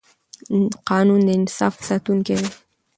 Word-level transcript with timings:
قانون 0.89 1.21
د 1.27 1.29
انصاف 1.39 1.73
ساتونکی 1.87 2.35
دی 2.39 2.47